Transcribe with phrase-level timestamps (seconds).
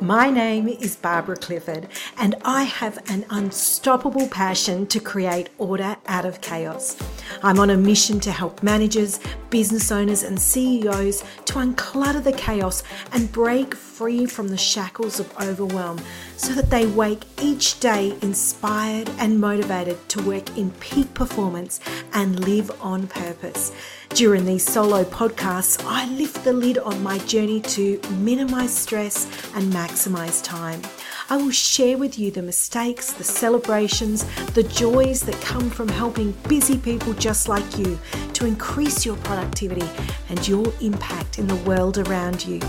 [0.00, 6.24] My name is Barbara Clifford, and I have an unstoppable passion to create order out
[6.24, 6.96] of chaos.
[7.44, 9.18] I'm on a mission to help managers,
[9.50, 15.36] business owners, and CEOs to unclutter the chaos and break free from the shackles of
[15.40, 16.00] overwhelm
[16.36, 21.80] so that they wake each day inspired and motivated to work in peak performance
[22.14, 23.72] and live on purpose.
[24.10, 29.72] During these solo podcasts, I lift the lid on my journey to minimize stress and
[29.72, 30.82] maximize time.
[31.30, 36.32] I will share with you the mistakes, the celebrations, the joys that come from helping
[36.48, 37.98] busy people just like you
[38.34, 39.88] to increase your productivity
[40.28, 42.60] and your impact in the world around you,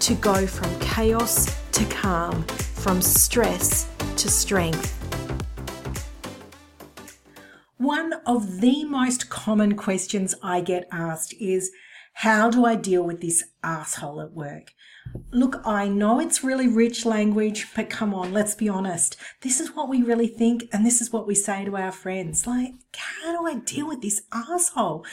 [0.00, 4.98] to go from chaos to calm, from stress to strength.
[7.78, 11.72] One of the most common questions I get asked is
[12.14, 14.72] how do I deal with this asshole at work?
[15.30, 19.16] Look, I know it's really rich language, but come on, let's be honest.
[19.40, 22.46] This is what we really think, and this is what we say to our friends.
[22.46, 25.04] Like, how do I deal with this asshole?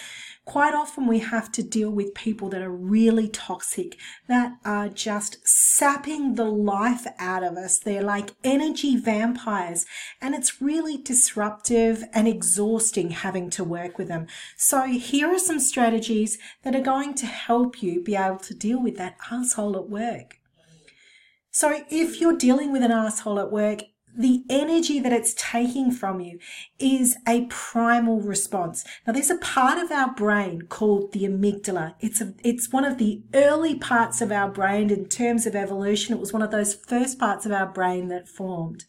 [0.50, 3.96] quite often we have to deal with people that are really toxic,
[4.28, 7.78] that are just sapping the life out of us.
[7.78, 9.86] They're like energy vampires,
[10.20, 14.26] and it's really disruptive and exhausting having to work with them.
[14.58, 18.82] So, here are some strategies that are going to help you be able to deal
[18.82, 20.38] with that asshole at work.
[21.52, 23.82] So, if you're dealing with an asshole at work,
[24.18, 26.40] the energy that it's taking from you
[26.80, 28.84] is a primal response.
[29.06, 31.96] Now, there's a part of our brain called the amygdala.
[32.00, 36.14] It's a, it's one of the early parts of our brain in terms of evolution.
[36.14, 38.86] It was one of those first parts of our brain that formed.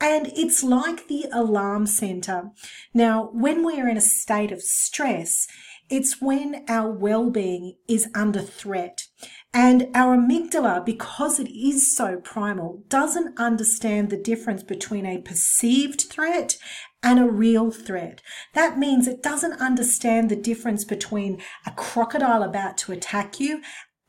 [0.00, 2.50] And it's like the alarm center.
[2.92, 5.46] Now, when we're in a state of stress,
[5.90, 9.06] it's when our well-being is under threat.
[9.52, 16.02] And our amygdala, because it is so primal, doesn't understand the difference between a perceived
[16.10, 16.56] threat
[17.02, 18.22] and a real threat.
[18.54, 23.60] That means it doesn't understand the difference between a crocodile about to attack you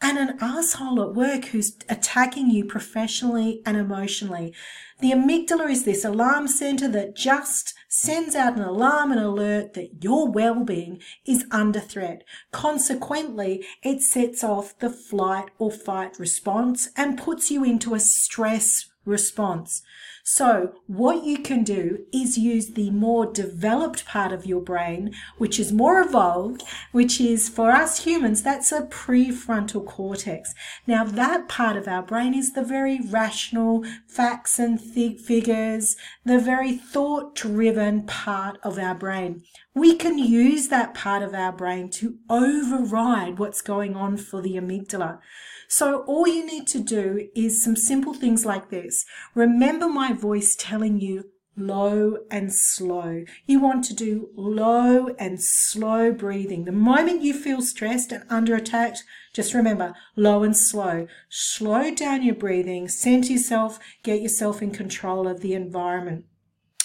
[0.05, 4.53] and an asshole at work who's attacking you professionally and emotionally.
[4.99, 10.03] The amygdala is this alarm center that just sends out an alarm and alert that
[10.03, 12.23] your well-being is under threat.
[12.51, 18.85] Consequently, it sets off the flight or fight response and puts you into a stress
[19.05, 19.81] response.
[20.27, 25.59] So, what you can do is use the more developed part of your brain, which
[25.59, 30.55] is more evolved, which is for us humans, that's a prefrontal cortex.
[30.87, 36.39] Now, that part of our brain is the very rational, facts and th- figures, the
[36.39, 39.43] very thought driven part of our brain.
[39.75, 44.55] We can use that part of our brain to override what's going on for the
[44.55, 45.19] amygdala.
[45.67, 49.05] So all you need to do is some simple things like this.
[49.33, 53.23] Remember my voice telling you low and slow.
[53.45, 56.65] You want to do low and slow breathing.
[56.65, 58.97] The moment you feel stressed and under attack,
[59.33, 61.07] just remember low and slow.
[61.29, 66.25] Slow down your breathing, center yourself, get yourself in control of the environment.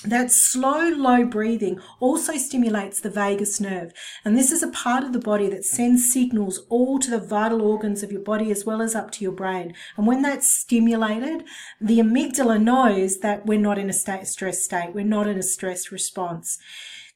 [0.05, 3.93] That slow, low breathing also stimulates the vagus nerve.
[4.25, 7.61] And this is a part of the body that sends signals all to the vital
[7.61, 9.75] organs of your body as well as up to your brain.
[9.99, 11.45] And when that's stimulated,
[11.83, 14.95] the amygdala knows that we're not in a state, stress state.
[14.95, 16.59] We're not in a stress response.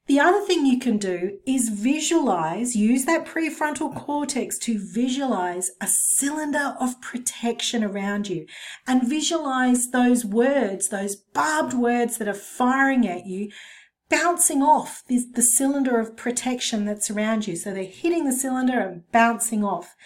[0.07, 5.87] The other thing you can do is visualize, use that prefrontal cortex to visualize a
[5.89, 8.47] cylinder of protection around you
[8.87, 13.51] and visualize those words, those barbed words that are firing at you,
[14.11, 17.57] bouncing off the, the cylinder of protection that's around you.
[17.57, 19.97] So they're hitting the cylinder and bouncing off.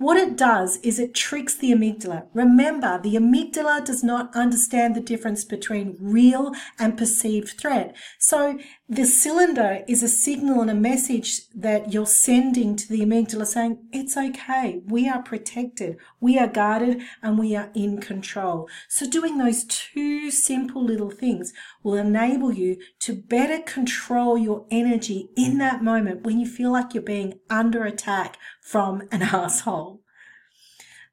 [0.00, 2.28] What it does is it tricks the amygdala.
[2.32, 7.94] Remember, the amygdala does not understand the difference between real and perceived threat.
[8.18, 8.58] So
[8.90, 13.78] the cylinder is a signal and a message that you're sending to the amygdala saying,
[13.92, 14.82] it's okay.
[14.84, 15.96] We are protected.
[16.18, 18.68] We are guarded and we are in control.
[18.88, 21.52] So doing those two simple little things
[21.84, 26.92] will enable you to better control your energy in that moment when you feel like
[26.92, 30.00] you're being under attack from an asshole.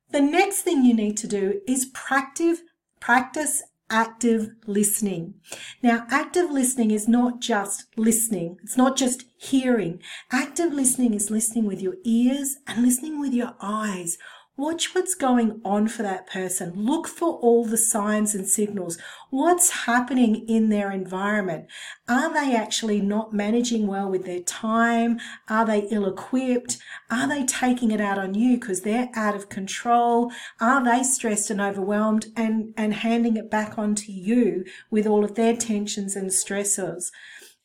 [0.10, 2.62] The next thing you need to do is practice,
[3.00, 5.36] practice active listening.
[5.82, 8.58] Now, active listening is not just listening.
[8.64, 10.02] It's not just hearing.
[10.32, 14.18] Active listening is listening with your ears and listening with your eyes.
[14.60, 16.74] Watch what's going on for that person.
[16.76, 18.98] Look for all the signs and signals.
[19.30, 21.68] What's happening in their environment?
[22.10, 25.20] Are they actually not managing well with their time?
[25.48, 26.80] Are they ill equipped?
[27.12, 30.32] Are they taking it out on you because they're out of control?
[30.60, 35.36] Are they stressed and overwhelmed and, and handing it back onto you with all of
[35.36, 37.12] their tensions and stressors?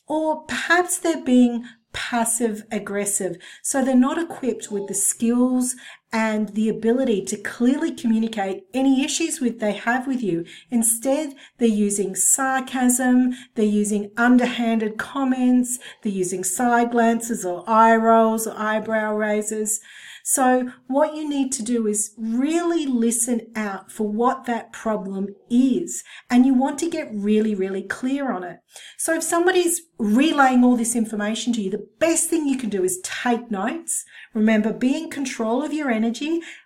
[0.06, 3.36] Or perhaps they're being passive aggressive.
[3.62, 5.76] So they're not equipped with the skills
[6.12, 10.44] and the ability to clearly communicate any issues with they have with you.
[10.70, 18.46] Instead, they're using sarcasm, they're using underhanded comments, they're using side glances or eye rolls
[18.46, 19.80] or eyebrow raises.
[20.24, 26.04] So what you need to do is really listen out for what that problem is.
[26.30, 28.58] And you want to get really, really clear on it.
[28.98, 32.84] So if somebody's relaying all this information to you, the best thing you can do
[32.84, 34.04] is take notes.
[34.32, 36.01] Remember, be in control of your energy,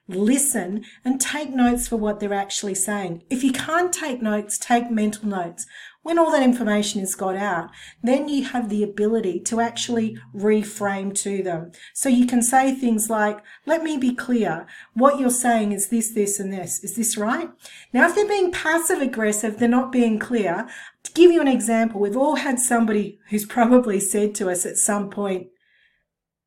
[0.09, 3.25] listen and take notes for what they're actually saying.
[3.31, 5.67] If you can't take notes, take mental notes
[6.07, 7.69] when all that information is got out,
[8.01, 11.73] then you have the ability to actually reframe to them.
[11.95, 14.69] So you can say things like, let me be clear.
[14.95, 16.85] What you're saying is this, this, and this.
[16.85, 17.51] Is this right?
[17.93, 20.69] Now, if they're being passive aggressive, they're not being clear.
[21.03, 24.77] To give you an example, we've all had somebody who's probably said to us at
[24.77, 25.49] some point,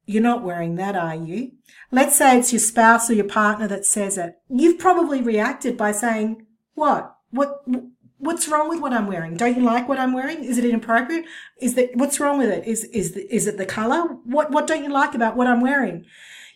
[0.10, 1.52] you're not wearing that, are you?
[1.92, 4.40] Let's say it's your spouse or your partner that says it.
[4.50, 7.16] You've probably reacted by saying, what?
[7.30, 7.64] What?
[8.18, 9.38] what's wrong with what I'm wearing?
[9.38, 10.44] Don't you like what I'm wearing?
[10.44, 11.26] Is it inappropriate?
[11.62, 12.68] Is that what's wrong with it?
[12.68, 14.02] Is is the, is it the color?
[14.24, 16.06] What what don't you like about what I'm wearing?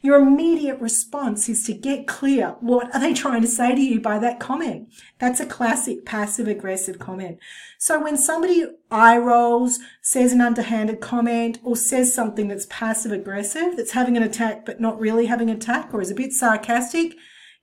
[0.04, 2.58] Your immediate response is to get clear.
[2.60, 4.90] What are they trying to say to you by that comment?
[5.18, 7.40] That's a classic passive aggressive comment.
[7.78, 13.78] So when somebody eye rolls, says an underhanded comment, or says something that's passive aggressive,
[13.78, 17.16] that's having an attack but not really having an attack, or is a bit sarcastic,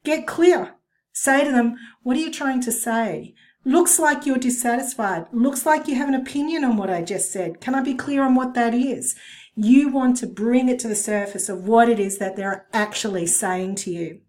[0.02, 0.76] get clear.
[1.12, 3.34] Say to them, what are you trying to say?
[3.66, 5.26] Looks like you're dissatisfied.
[5.30, 7.60] Looks like you have an opinion on what I just said.
[7.60, 9.14] Can I be clear on what that is?
[9.54, 13.26] You want to bring it to the surface of what it is that they're actually
[13.26, 14.20] saying to you.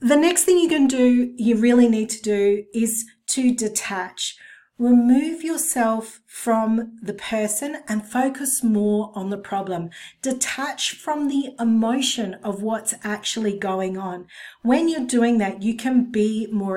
[0.00, 4.36] The next thing you can do, you really need to do is to detach.
[4.76, 9.90] Remove yourself from the person and focus more on the problem.
[10.20, 14.26] Detach from the emotion of what's actually going on.
[14.62, 16.76] When you're doing that, you can be more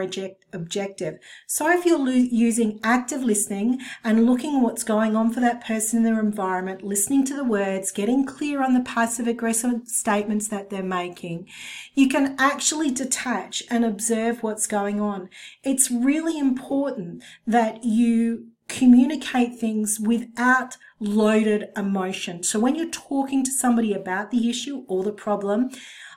[0.53, 1.19] objective.
[1.45, 5.97] So if you're lo- using active listening and looking what's going on for that person
[5.97, 10.69] in their environment, listening to the words, getting clear on the passive aggressive statements that
[10.69, 11.47] they're making,
[11.93, 15.29] you can actually detach and observe what's going on.
[15.63, 22.43] It's really important that you communicate things without loaded emotion.
[22.43, 25.69] So when you're talking to somebody about the issue or the problem,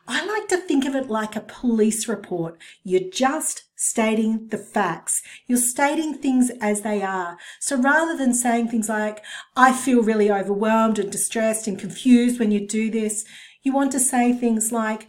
[0.09, 2.59] I like to think of it like a police report.
[2.82, 5.23] You're just stating the facts.
[5.47, 7.38] You're stating things as they are.
[7.61, 9.25] So rather than saying things like,
[9.56, 13.25] I feel really overwhelmed and distressed and confused when you do this,
[13.62, 15.09] you want to say things like,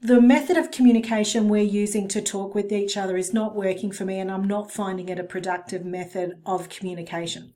[0.00, 4.04] the method of communication we're using to talk with each other is not working for
[4.04, 7.54] me and I'm not finding it a productive method of communication.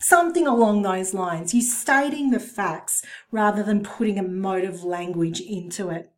[0.00, 1.54] Something along those lines.
[1.54, 6.10] You're stating the facts rather than putting emotive language into it.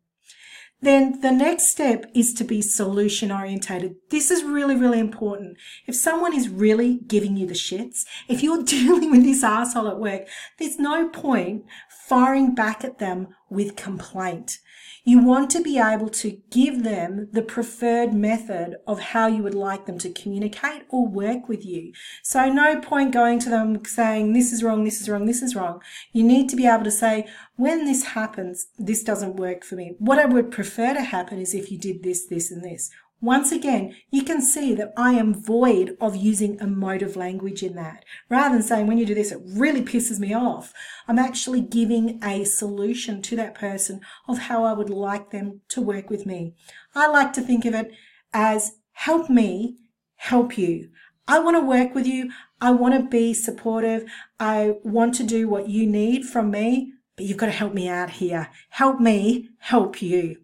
[0.81, 3.97] Then the next step is to be solution orientated.
[4.09, 5.57] This is really, really important.
[5.85, 9.99] If someone is really giving you the shits, if you're dealing with this asshole at
[9.99, 11.65] work, there's no point
[12.07, 14.59] firing back at them with complaint.
[15.03, 19.55] You want to be able to give them the preferred method of how you would
[19.55, 21.91] like them to communicate or work with you.
[22.23, 25.55] So no point going to them saying, this is wrong, this is wrong, this is
[25.55, 25.81] wrong.
[26.13, 29.95] You need to be able to say, when this happens, this doesn't work for me.
[29.99, 32.89] What I would prefer to happen is if you did this, this, and this.
[33.21, 38.03] Once again, you can see that I am void of using emotive language in that.
[38.29, 40.73] Rather than saying, when you do this, it really pisses me off,
[41.07, 45.81] I'm actually giving a solution to that person of how I would like them to
[45.81, 46.55] work with me.
[46.95, 47.91] I like to think of it
[48.33, 49.77] as help me
[50.15, 50.89] help you.
[51.27, 52.31] I want to work with you.
[52.59, 54.03] I want to be supportive.
[54.39, 57.87] I want to do what you need from me, but you've got to help me
[57.87, 58.49] out here.
[58.71, 60.37] Help me help you.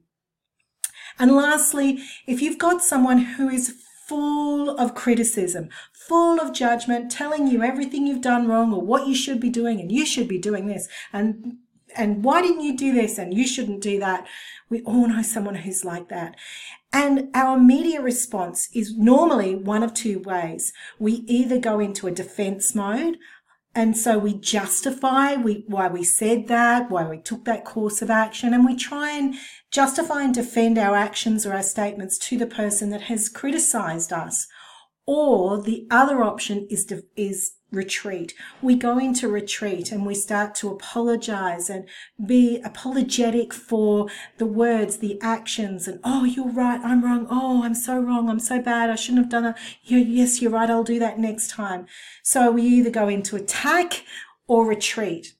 [1.19, 3.73] And lastly, if you've got someone who is
[4.07, 9.15] full of criticism, full of judgment, telling you everything you've done wrong or what you
[9.15, 11.57] should be doing and you should be doing this and
[11.95, 14.27] and why didn't you do this and you shouldn't do that.
[14.69, 16.35] We all know someone who's like that.
[16.93, 20.73] And our immediate response is normally one of two ways.
[20.99, 23.17] We either go into a defense mode
[23.77, 28.09] And so we justify we, why we said that, why we took that course of
[28.09, 29.35] action, and we try and
[29.69, 34.47] justify and defend our actions or our statements to the person that has criticized us.
[35.05, 38.33] Or the other option is, is retreat.
[38.61, 41.85] We go into retreat and we start to apologize and
[42.25, 44.07] be apologetic for
[44.37, 47.27] the words, the actions, and oh, you're right, I'm wrong.
[47.29, 48.29] Oh, I'm so wrong.
[48.29, 48.89] I'm so bad.
[48.89, 49.57] I shouldn't have done that.
[49.83, 50.69] Yes, you're right.
[50.69, 51.85] I'll do that next time.
[52.23, 54.03] So we either go into attack
[54.47, 55.33] or retreat.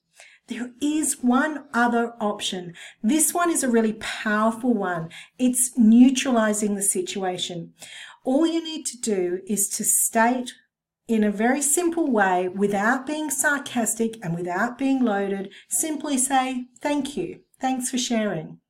[0.48, 2.74] There is one other option.
[3.02, 5.10] This one is a really powerful one.
[5.38, 7.74] It's neutralizing the situation.
[8.24, 10.54] All you need to do is to state
[11.08, 15.50] in a very simple way without being sarcastic and without being loaded.
[15.68, 17.40] Simply say, thank you.
[17.60, 18.60] Thanks for sharing.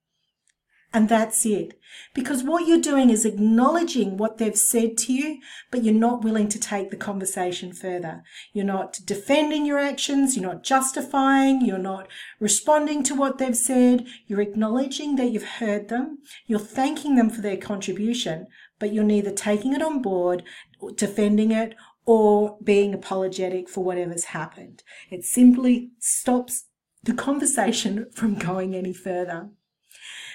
[0.92, 1.78] And that's it.
[2.14, 5.38] Because what you're doing is acknowledging what they've said to you,
[5.70, 8.22] but you're not willing to take the conversation further.
[8.54, 10.34] You're not defending your actions.
[10.34, 11.60] You're not justifying.
[11.60, 12.08] You're not
[12.40, 14.06] responding to what they've said.
[14.26, 16.18] You're acknowledging that you've heard them.
[16.46, 18.46] You're thanking them for their contribution,
[18.78, 20.42] but you're neither taking it on board,
[20.94, 21.74] defending it,
[22.08, 24.82] or being apologetic for whatever's happened.
[25.10, 26.64] It simply stops
[27.02, 29.50] the conversation from going any further.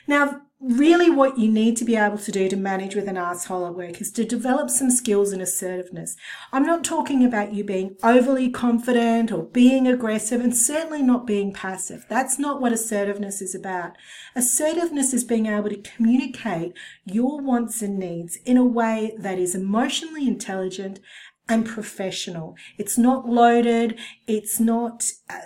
[0.06, 3.66] Now, really what you need to be able to do to manage with an asshole
[3.66, 6.16] at work is to develop some skills in assertiveness.
[6.52, 11.54] I'm not talking about you being overly confident or being aggressive and certainly not being
[11.54, 12.06] passive.
[12.08, 13.98] That's not what assertiveness is about.
[14.36, 19.56] Assertiveness is being able to communicate your wants and needs in a way that is
[19.56, 21.00] emotionally intelligent
[21.48, 22.56] and professional.
[22.78, 24.00] It's not loaded.
[24.28, 25.40] It's not uh,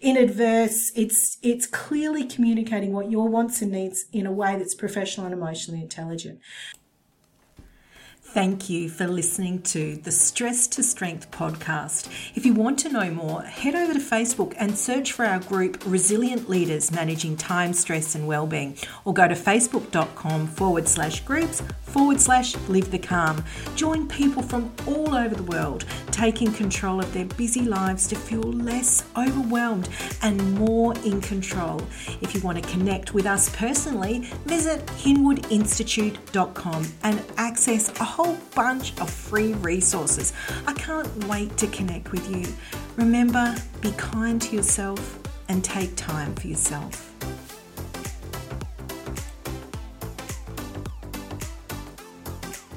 [0.00, 0.92] inadverse.
[0.94, 5.34] It's, it's clearly communicating what your wants and needs in a way that's professional and
[5.34, 6.40] emotionally intelligent.
[8.34, 12.08] Thank you for listening to the Stress to Strength podcast.
[12.34, 15.80] If you want to know more, head over to Facebook and search for our group
[15.86, 21.62] Resilient Leaders Managing Time, Stress and Wellbeing, or go to facebook.com forward slash groups
[21.94, 23.42] forward slash live the calm.
[23.76, 28.42] Join people from all over the world taking control of their busy lives to feel
[28.42, 29.88] less overwhelmed
[30.22, 31.80] and more in control.
[32.20, 39.00] If you want to connect with us personally, visit hinwoodinstitute.com and access a whole bunch
[39.00, 40.32] of free resources.
[40.66, 42.52] I can't wait to connect with you.
[42.96, 47.13] Remember, be kind to yourself and take time for yourself.